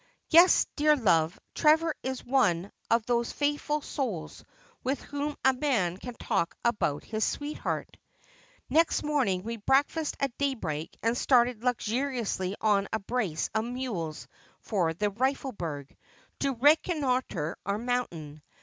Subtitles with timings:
[0.31, 4.43] Yes, dear love, Trevor is just one of those faithful souls
[4.83, 7.95] with whom a man can talk about his sweetheart.'
[8.71, 14.27] Next morning we breakfasted at daybreak and started luxuriously on a brace of mules
[14.59, 15.95] for the RifEelberg,
[16.39, 18.41] to recon noitre our mountain.